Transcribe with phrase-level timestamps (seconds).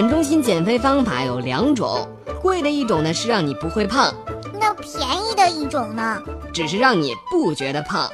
[0.00, 2.08] 本中心减肥方法有两种，
[2.40, 4.14] 贵的一种呢是让你不会胖，
[4.52, 6.22] 那便宜的一种呢？
[6.52, 8.08] 只是让你不觉得胖。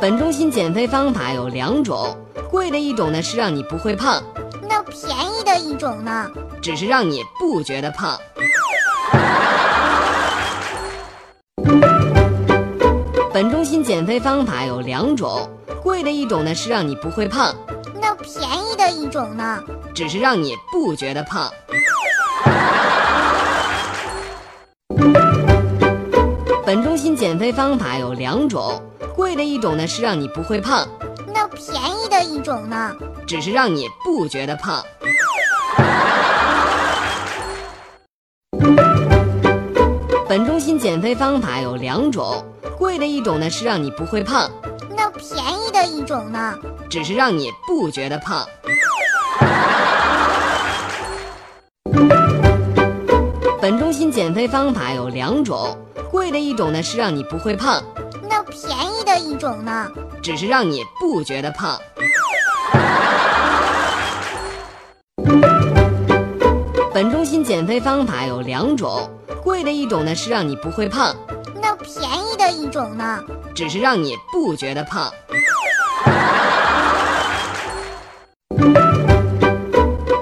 [0.00, 2.12] 本中心减肥方法有两种，
[2.50, 4.20] 贵的一种呢是让你不会胖，
[4.68, 6.28] 那便宜的一种呢？
[6.60, 8.18] 只是让你不觉得胖。
[13.32, 15.48] 本中心减肥方法有两种，
[15.84, 17.54] 贵的一种呢是让你不会胖，
[18.00, 19.62] 那便宜的一种呢？
[19.94, 21.52] 只是让你不觉得胖。
[26.64, 28.82] 本中心减肥方法有两种，
[29.14, 30.88] 贵的一种呢是让你不会胖，
[31.34, 32.96] 那便宜的一种呢？
[33.26, 34.82] 只是让你不觉得胖。
[40.26, 42.42] 本中心减肥方法有两种，
[42.78, 44.50] 贵的一种呢是让你不会胖，
[45.84, 46.58] 的一种呢？
[46.88, 48.46] 只是让你不觉得胖。
[53.60, 55.76] 本中心减肥方法有两种，
[56.10, 57.82] 贵的一种呢是让你不会胖，
[58.30, 58.66] 那便
[58.98, 59.90] 宜的一种呢？
[60.22, 61.78] 只是让你不觉得胖。
[66.94, 69.10] 本中心减肥方法有两种，
[69.42, 71.14] 贵的一种呢是让你不会胖，
[71.60, 73.22] 那便宜的一种呢？
[73.54, 75.12] 只是让你不觉得胖。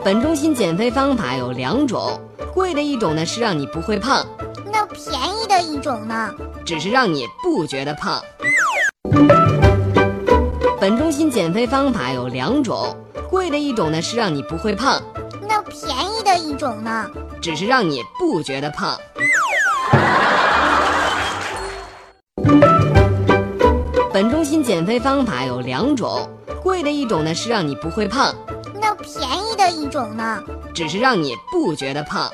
[0.04, 2.20] 本中心减肥方法有两种，
[2.52, 4.26] 贵的一种呢是让你不会胖，
[4.70, 6.30] 那便宜的一种呢？
[6.64, 8.22] 只是让你不觉得胖。
[10.80, 12.96] 本中心减肥方法有两种，
[13.30, 15.00] 贵的一种呢是让你不会胖，
[15.48, 17.08] 那便宜的一种呢？
[17.40, 18.98] 只是让你不觉得胖。
[24.12, 26.28] 本中心减肥方法有两种，
[26.62, 28.32] 贵的一种呢是让你不会胖，
[28.80, 30.40] 那便宜的一种呢？
[30.72, 32.30] 只是让你不觉得胖。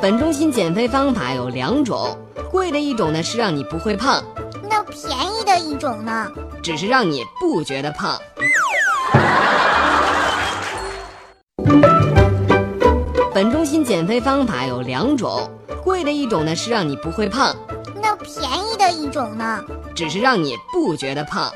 [0.00, 2.16] 本中心减肥方法有两种，
[2.48, 4.22] 贵的一种呢是让你不会胖，
[4.70, 6.30] 那便宜的一种呢？
[6.62, 8.16] 只是让你不觉得胖。
[13.34, 15.50] 本中心减肥方法有两种，
[15.82, 17.54] 贵的一种呢是让你不会胖，
[18.00, 19.64] 那便宜一种呢？
[19.94, 21.52] 只是让你不觉得胖。